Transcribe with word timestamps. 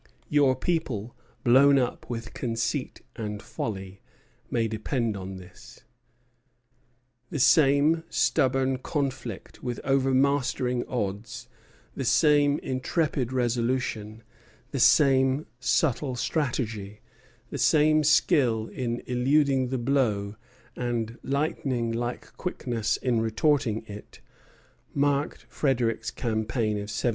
Your 0.29 0.55
people, 0.55 1.15
blown 1.43 1.77
up 1.77 2.09
with 2.09 2.33
conceit 2.33 3.01
and 3.15 3.39
folly, 3.39 4.01
may 4.49 4.67
depend 4.67 5.15
on 5.15 5.35
this." 5.35 5.81
The 7.29 7.37
same 7.37 8.03
stubborn 8.09 8.79
conflict 8.79 9.61
with 9.61 9.79
overmastering 9.83 10.87
odds, 10.87 11.47
the 11.95 12.03
same 12.03 12.57
intrepid 12.63 13.31
resolution, 13.31 14.23
the 14.71 14.79
same 14.79 15.45
subtle 15.59 16.15
strategy, 16.15 17.01
the 17.51 17.59
same 17.59 18.03
skill 18.03 18.69
in 18.69 19.03
eluding 19.05 19.67
the 19.67 19.77
blow 19.77 20.35
and 20.75 21.19
lightning 21.21 21.91
like 21.91 22.35
quickness 22.37 22.97
in 22.97 23.21
retorting 23.21 23.85
it, 23.85 24.19
marked 24.95 25.45
Frederic's 25.47 26.09
campaign 26.09 26.77
of 26.77 26.89
1760. 26.89 27.09